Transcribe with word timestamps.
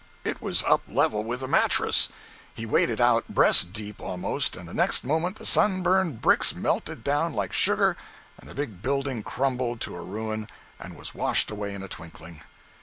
It 0.23 0.41
was 0.41 0.63
up 0.63 0.81
level 0.87 1.23
with 1.23 1.41
the 1.41 1.47
mattress! 1.47 2.09
He 2.55 2.65
waded 2.65 2.99
out, 2.99 3.27
breast 3.27 3.71
deep, 3.71 4.01
almost, 4.01 4.55
and 4.55 4.67
the 4.67 4.73
next 4.73 5.03
moment 5.03 5.35
the 5.35 5.45
sun 5.45 5.83
burned 5.83 6.21
bricks 6.21 6.55
melted 6.55 7.03
down 7.03 7.33
like 7.35 7.53
sugar 7.53 7.95
and 8.39 8.49
the 8.49 8.55
big 8.55 8.81
building 8.81 9.21
crumbled 9.21 9.79
to 9.81 9.95
a 9.95 10.01
ruin 10.01 10.49
and 10.79 10.97
was 10.97 11.13
washed 11.13 11.51
away 11.51 11.75
in 11.75 11.83
a 11.83 11.87
twinkling. 11.87 12.41